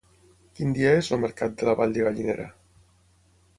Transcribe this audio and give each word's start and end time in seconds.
Quin 0.59 0.71
dia 0.77 0.93
és 1.01 1.09
el 1.17 1.21
mercat 1.27 1.55
de 1.61 1.69
la 1.69 1.77
Vall 1.83 1.95
de 1.99 2.09
Gallinera? 2.09 2.49